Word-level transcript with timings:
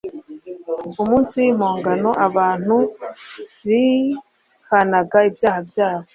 Umunsi 1.01 1.33
w'impongano 1.43 2.09
abantu 2.27 2.75
bihanaga 3.67 5.17
ibyaha 5.29 5.59
byabo, 5.69 6.07